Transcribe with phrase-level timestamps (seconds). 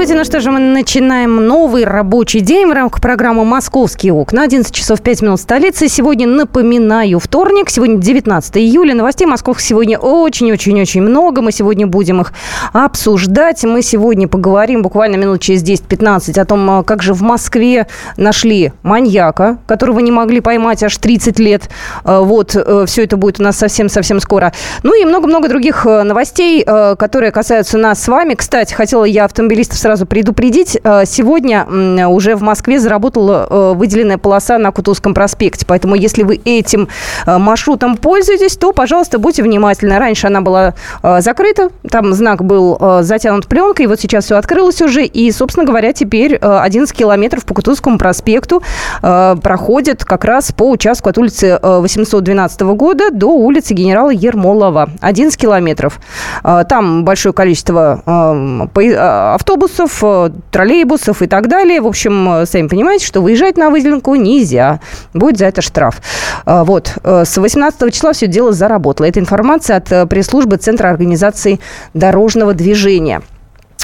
[0.00, 0.18] Здравствуйте.
[0.18, 4.44] Ну что же, мы начинаем новый рабочий день в рамках программы «Московские окна».
[4.44, 5.88] 11 часов 5 минут столицы.
[5.88, 7.68] Сегодня, напоминаю, вторник.
[7.68, 8.94] Сегодня 19 июля.
[8.94, 11.42] Новостей московских сегодня очень-очень-очень много.
[11.42, 12.32] Мы сегодня будем их
[12.72, 13.62] обсуждать.
[13.64, 17.86] Мы сегодня поговорим буквально минут через 10-15 о том, а, как же в Москве
[18.16, 21.68] нашли маньяка, которого не могли поймать аж 30 лет.
[22.04, 24.54] А, вот, э, все это будет у нас совсем-совсем скоро.
[24.82, 28.32] Ну и много-много других э, новостей, э, которые касаются нас с вами.
[28.32, 30.78] Кстати, хотела я автомобилистов сразу предупредить.
[30.82, 31.66] Э, сегодня
[32.08, 35.66] уже в Москве заработала э, выделенная полоса на Кутузском проспекте.
[35.66, 36.88] Поэтому, если вы этим
[37.26, 39.98] э, маршрутом пользуетесь, то, пожалуйста, будьте внимательны.
[39.98, 45.04] Раньше она была закрыта, там знак был затянут пленкой, вот сейчас все открылось уже.
[45.04, 48.62] И, собственно говоря, теперь 11 километров по Кутузскому проспекту
[49.00, 54.90] проходит как раз по участку от улицы 812 года до улицы генерала Ермолова.
[55.00, 56.00] 11 километров.
[56.42, 58.02] Там большое количество
[59.34, 61.80] автобусов, автобусов, э, троллейбусов и так далее.
[61.80, 64.80] В общем, э, сами понимаете, что выезжать на выделенку нельзя.
[65.14, 66.00] Будет за это штраф.
[66.46, 66.92] Э, вот.
[67.04, 69.06] С 18 числа все дело заработало.
[69.06, 71.60] Это информация от пресс-службы Центра организации
[71.94, 73.22] дорожного движения.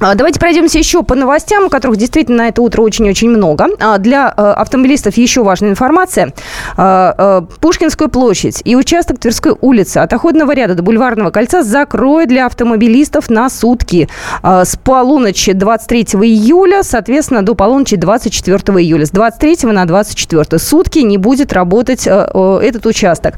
[0.00, 3.66] А, давайте пройдемся еще по новостям, которых действительно на это утро очень-очень много.
[3.80, 6.32] А, для э, автомобилистов еще важная информация.
[6.78, 12.30] А, э, Пушкинскую площадь и участок Тверской улицы от Охотного ряда до Бульварного кольца закроют
[12.30, 14.08] для автомобилистов на сутки.
[14.42, 19.04] С полуночи 23 июля, соответственно, до полуночи 24 июля.
[19.04, 23.34] С 23 на 24 сутки не будет работать э, этот участок.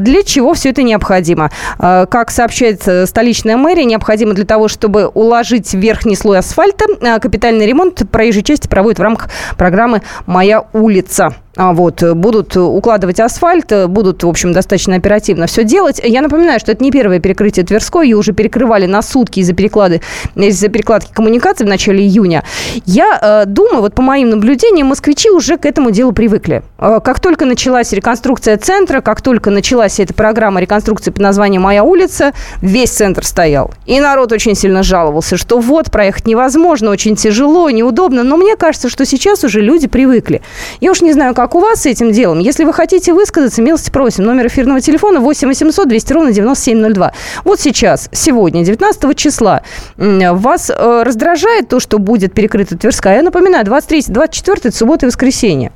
[0.00, 1.50] Для чего все это необходимо?
[1.78, 6.86] Как сообщает столичная мэрия, необходимо для того, чтобы уложить вверх верхний слой асфальта.
[7.02, 11.34] А, капитальный ремонт проезжей части проводят в рамках программы «Моя улица».
[11.56, 16.00] А, вот, будут укладывать асфальт, будут, в общем, достаточно оперативно все делать.
[16.02, 20.00] Я напоминаю, что это не первое перекрытие Тверской, ее уже перекрывали на сутки из-за переклады,
[20.36, 22.44] из-за перекладки коммуникаций в начале июня.
[22.86, 26.62] Я э, думаю, вот по моим наблюдениям, москвичи уже к этому делу привыкли.
[26.78, 31.82] Э, как только началась реконструкция центра, как только началась эта программа реконструкции под названием «Моя
[31.82, 32.32] улица»,
[32.62, 33.72] весь центр стоял.
[33.86, 38.22] И народ очень сильно жаловался, что вот, проехать невозможно, очень тяжело, неудобно.
[38.22, 40.42] Но мне кажется, что сейчас уже люди привыкли.
[40.80, 42.38] Я уж не знаю, как у вас с этим делом?
[42.38, 44.24] Если вы хотите высказаться, милости просим.
[44.24, 47.12] Номер эфирного телефона 8 800 200 ровно 9702.
[47.44, 49.62] Вот сейчас, сегодня, 19 числа,
[49.96, 53.16] вас э, раздражает то, что будет перекрыта Тверская?
[53.16, 55.72] Я напоминаю, 23, 24 это суббота и воскресенье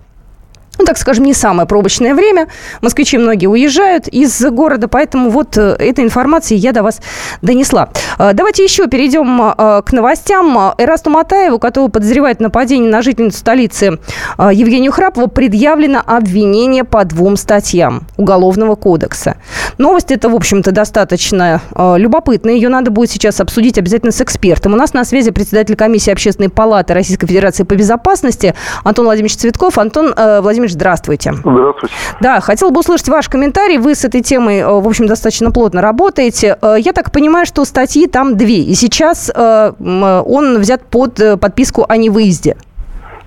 [0.78, 2.48] ну, так скажем, не самое пробочное время.
[2.80, 7.00] Москвичи многие уезжают из города, поэтому вот э, эта информация я до вас
[7.42, 7.90] донесла.
[8.18, 10.74] Э, давайте еще перейдем э, к новостям.
[10.78, 13.98] Эрасту Матаеву, которого подозревает нападение на жительницу столицы
[14.38, 19.36] Евгению Храпову, предъявлено обвинение по двум статьям Уголовного кодекса.
[19.78, 22.54] Новость эта, в общем-то, достаточно любопытная.
[22.54, 24.72] Ее надо будет сейчас обсудить обязательно с экспертом.
[24.74, 29.78] У нас на связи председатель комиссии Общественной палаты Российской Федерации по безопасности Антон Владимирович Цветков.
[29.78, 31.32] Антон Владимирович Владимирович, здравствуйте.
[31.32, 31.94] Здравствуйте.
[32.20, 33.78] Да, хотел бы услышать ваш комментарий.
[33.78, 36.56] Вы с этой темой, э, в общем, достаточно плотно работаете.
[36.60, 38.60] Э, я так понимаю, что статьи там две.
[38.60, 42.56] И сейчас э, он взят под подписку о невыезде.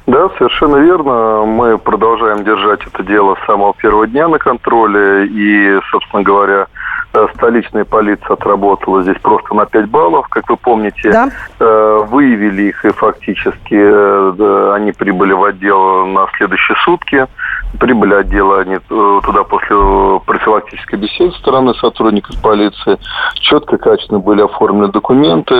[0.07, 1.43] Да, совершенно верно.
[1.45, 5.27] Мы продолжаем держать это дело с самого первого дня на контроле.
[5.27, 6.67] И, собственно говоря,
[7.35, 10.27] столичная полиция отработала здесь просто на 5 баллов.
[10.29, 11.29] Как вы помните, да.
[11.59, 13.75] выявили их и фактически
[14.75, 17.27] они прибыли в отдел на следующие сутки
[17.79, 22.97] прибыли отдела они э, туда после профилактической беседы со стороны сотрудников полиции.
[23.35, 25.55] Четко, качественно были оформлены документы.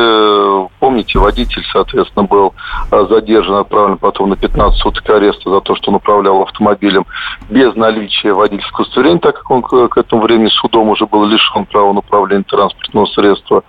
[0.80, 2.54] Помните, водитель, соответственно, был
[2.92, 7.06] э, задержан, отправлен потом на 15 суток ареста за то, что он управлял автомобилем
[7.50, 11.94] без наличия водительского удостоверения, так как он к этому времени судом уже был лишен права
[11.94, 13.64] на управление транспортного средства.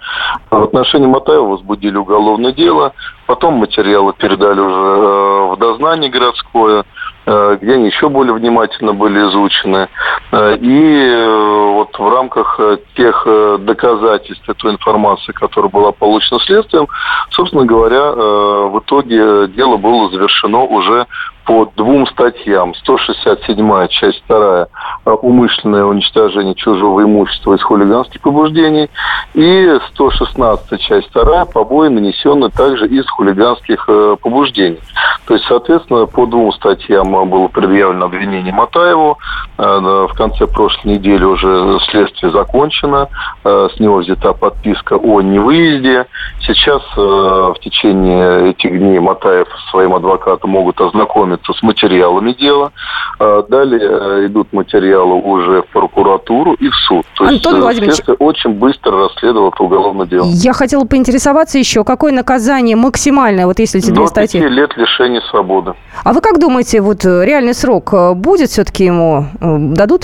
[0.50, 2.92] В отношении Матаева возбудили уголовное дело.
[3.26, 6.84] Потом материалы передали уже э, в дознание городское.
[7.30, 9.88] Э, где они еще более внимательно были изучены.
[10.32, 12.58] Э, и э, вот в рамках
[12.96, 13.26] тех
[13.60, 16.88] доказательств, той информации, которая была получена следствием,
[17.30, 21.06] собственно говоря, в итоге дело было завершено уже
[21.44, 22.74] по двум статьям.
[22.74, 24.66] 167 часть 2
[25.04, 28.90] умышленное уничтожение чужого имущества из хулиганских побуждений
[29.34, 33.86] и 116 часть 2 побои, нанесенные также из хулиганских
[34.20, 34.80] побуждений.
[35.28, 39.18] То есть, соответственно, по двум статьям было предъявлено обвинение Матаеву.
[39.58, 43.08] В конце прошлой недели уже следствие закончено.
[43.44, 46.06] С него взята подписка о невыезде.
[46.40, 52.70] Сейчас в течение этих дней Матаев своим адвокатом могут ознакомиться с материалами дела.
[53.18, 57.04] Далее идут материалы уже в прокуратуру и в суд.
[57.16, 60.26] То Антон есть, Владимирович, очень быстро расследовало это уголовное дело.
[60.26, 64.40] Я хотела поинтересоваться еще, какое наказание максимальное, вот если эти две статьи?
[64.40, 65.74] До лет лишения свободы.
[66.04, 70.02] А вы как думаете, вот э, реальный срок э, будет все-таки ему э, дадут?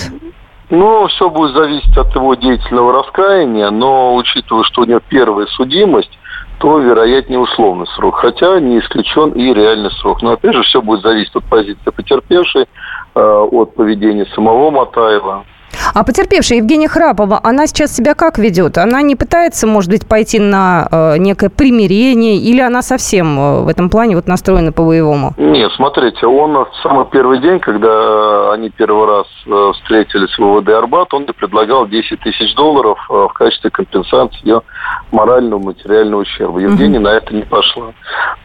[0.71, 6.19] Ну, все будет зависеть от его деятельного раскаяния, но учитывая, что у него первая судимость,
[6.59, 8.17] то, вероятнее, условный срок.
[8.17, 10.23] Хотя не исключен и реальный срок.
[10.23, 12.67] Но, опять же, все будет зависеть от позиции потерпевшей,
[13.15, 15.45] от поведения самого Матаева.
[15.95, 18.79] А потерпевшая Евгения Храпова, она сейчас себя как ведет?
[18.79, 23.69] Она не пытается, может быть, пойти на э, некое примирение, или она совсем э, в
[23.69, 25.35] этом плане вот настроена по-боевому?
[25.37, 30.71] Нет, смотрите, он в самый первый день, когда они первый раз э, встретились в ВВД
[30.71, 34.63] Арбат, он предлагал 10 тысяч долларов э, в качестве компенсации ее
[35.13, 36.59] морального, материального ущерба.
[36.59, 37.05] Евгения угу.
[37.05, 37.93] на это не пошла.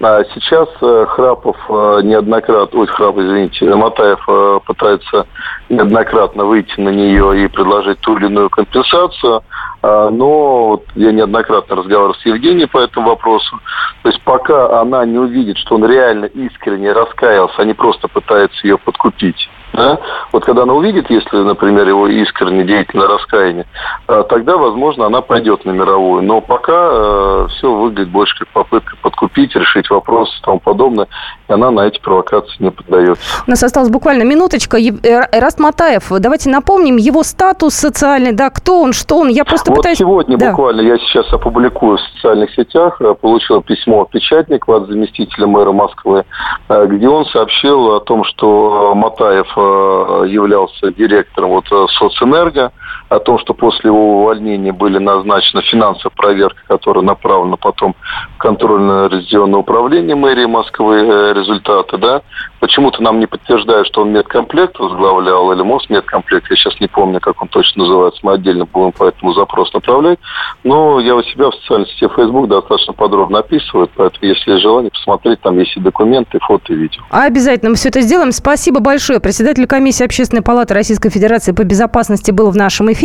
[0.01, 5.27] А сейчас э, Храпов э, неоднократно, ой, Храпов, извините, Матаев э, пытается
[5.69, 9.43] неоднократно выйти на нее и предложить ту или иную компенсацию.
[9.81, 13.59] А, но я неоднократно разговаривал с Евгением по этому вопросу.
[14.03, 18.65] То есть пока она не увидит, что он реально искренне раскаялся, а не просто пытается
[18.65, 19.99] ее подкупить, да?
[20.33, 23.65] Вот когда она увидит, если, например, его искренне деятельное раскаяние,
[24.07, 26.23] а, тогда, возможно, она пойдет на мировую.
[26.23, 31.07] Но пока э, все выглядит больше как попытка подкупить, решить вопрос и тому подобное.
[31.49, 33.21] Она на эти провокации не поддается.
[33.45, 34.77] У нас осталась буквально минуточка.
[34.77, 39.29] Эраст Матаев, давайте напомним его статус социальный, да, кто он, что он.
[39.29, 39.97] Я просто вот пытаюсь...
[39.97, 40.51] сегодня да.
[40.51, 45.71] буквально, я сейчас опубликую в социальных сетях, э, получил письмо от печатника, от заместителя мэра
[45.71, 46.23] Москвы,
[46.69, 52.71] э, где он сообщил о том, что Матаев Э, являлся директором вот соцэнерго,
[53.09, 57.95] о том, что после его увольнения были назначены финансовая проверка, которая направлена потом
[58.35, 62.21] в контрольно-резидионное управление мэрии Москвы э, результаты, да.
[62.59, 67.41] Почему-то нам не подтверждают, что он медкомплект возглавлял или Мосмедкомплект, я сейчас не помню, как
[67.41, 70.19] он точно называется, мы отдельно будем по этому запрос направлять.
[70.63, 74.91] Но я у себя в социальной сети Facebook достаточно подробно описываю, поэтому если есть желание
[74.91, 77.01] посмотреть, там есть и документы, и фото, и видео.
[77.09, 78.31] Обязательно мы все это сделаем.
[78.31, 79.19] Спасибо большое.
[79.19, 82.98] Председатель комиссии Общественной палаты Российской Федерации по безопасности был в нашем эфире.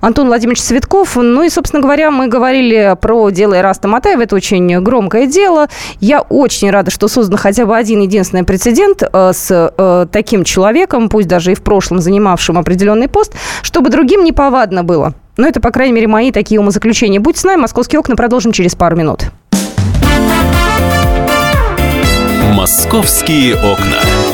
[0.00, 1.16] Антон Владимирович Цветков.
[1.16, 4.22] Ну и, собственно говоря, мы говорили про дело Ираста Матаева.
[4.22, 5.68] Это очень громкое дело.
[6.00, 11.08] Я очень рада, что создан хотя бы один единственный прецедент э, с э, таким человеком,
[11.08, 13.32] пусть даже и в прошлом занимавшим определенный пост,
[13.62, 15.14] чтобы другим неповадно было.
[15.36, 17.20] Но это, по крайней мере, мои такие умозаключения.
[17.20, 17.60] Будь с нами.
[17.60, 19.24] Московские окна продолжим через пару минут.
[22.52, 24.33] Московские окна.